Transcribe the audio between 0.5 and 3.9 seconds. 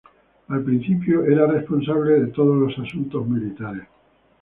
principio, era responsable de todos los asuntos militares.